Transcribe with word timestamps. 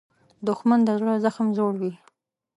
دښمن 0.47 0.79
د 0.87 0.89
زړه 0.99 1.13
زخم 1.25 1.47
زوړوي 1.57 1.93